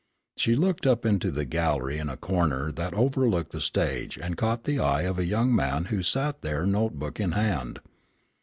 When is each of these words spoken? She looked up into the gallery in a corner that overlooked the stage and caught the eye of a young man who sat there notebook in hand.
She 0.35 0.55
looked 0.55 0.87
up 0.87 1.05
into 1.05 1.29
the 1.29 1.45
gallery 1.45 1.99
in 1.99 2.09
a 2.09 2.17
corner 2.17 2.71
that 2.71 2.95
overlooked 2.95 3.51
the 3.51 3.61
stage 3.61 4.17
and 4.17 4.35
caught 4.35 4.63
the 4.63 4.79
eye 4.79 5.03
of 5.03 5.19
a 5.19 5.25
young 5.25 5.55
man 5.55 5.85
who 5.93 6.01
sat 6.01 6.41
there 6.41 6.65
notebook 6.65 7.19
in 7.19 7.33
hand. 7.33 7.79